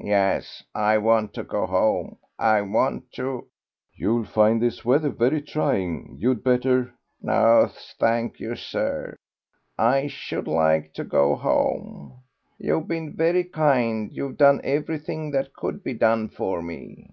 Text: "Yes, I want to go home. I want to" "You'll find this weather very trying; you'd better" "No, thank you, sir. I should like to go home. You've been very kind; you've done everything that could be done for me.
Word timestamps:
"Yes, 0.00 0.64
I 0.74 0.96
want 0.96 1.34
to 1.34 1.42
go 1.44 1.66
home. 1.66 2.16
I 2.38 2.62
want 2.62 3.12
to" 3.16 3.48
"You'll 3.98 4.24
find 4.24 4.62
this 4.62 4.82
weather 4.82 5.10
very 5.10 5.42
trying; 5.42 6.16
you'd 6.18 6.42
better" 6.42 6.94
"No, 7.20 7.68
thank 8.00 8.40
you, 8.40 8.56
sir. 8.56 9.14
I 9.76 10.06
should 10.06 10.48
like 10.48 10.94
to 10.94 11.04
go 11.04 11.34
home. 11.36 12.22
You've 12.56 12.88
been 12.88 13.12
very 13.14 13.44
kind; 13.44 14.10
you've 14.10 14.38
done 14.38 14.62
everything 14.64 15.32
that 15.32 15.52
could 15.52 15.84
be 15.84 15.92
done 15.92 16.30
for 16.30 16.62
me. 16.62 17.10